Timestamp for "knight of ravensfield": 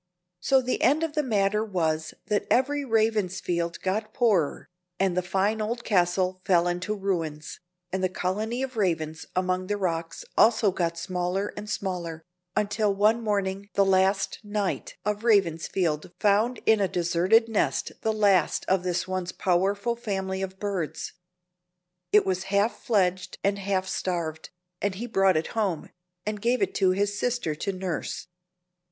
14.43-16.11